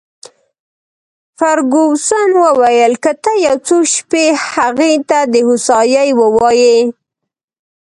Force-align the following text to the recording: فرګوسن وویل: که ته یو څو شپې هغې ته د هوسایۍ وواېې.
فرګوسن 1.37 2.29
وویل: 2.43 2.93
که 3.03 3.11
ته 3.23 3.31
یو 3.45 3.57
څو 3.67 3.77
شپې 3.93 4.25
هغې 4.53 4.93
ته 5.09 5.19
د 5.33 5.35
هوسایۍ 5.47 6.09
وواېې. 6.21 6.77